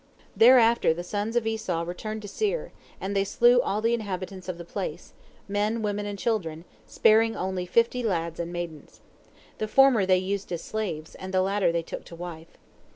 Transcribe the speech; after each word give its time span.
Thereafter 0.35 0.95
the 0.95 1.03
sons 1.03 1.35
of 1.35 1.45
Esau 1.45 1.83
returned 1.83 2.23
to 2.23 2.27
Seir, 2.27 2.71
and 2.99 3.15
they 3.15 3.23
slew 3.23 3.61
all 3.61 3.81
the 3.81 3.93
inhabitants 3.93 4.49
of 4.49 4.57
the 4.57 4.65
place, 4.65 5.13
men, 5.47 5.83
women, 5.83 6.07
and 6.07 6.17
children, 6.17 6.65
sparing 6.87 7.35
only 7.37 7.67
fifty 7.67 8.01
lads 8.01 8.39
and 8.39 8.51
maidens. 8.51 8.99
The 9.59 9.67
former 9.67 10.07
they 10.07 10.17
used 10.17 10.51
as 10.51 10.63
slaves, 10.63 11.13
and 11.13 11.31
the 11.31 11.43
latter 11.43 11.71
they 11.71 11.83
took 11.83 12.03
to 12.05 12.15
wife. 12.15 12.57